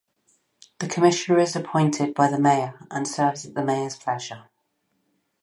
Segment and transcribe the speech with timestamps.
[0.79, 4.45] The Commissioner is appointed by the Mayor, and serves at the Mayor's pleasure.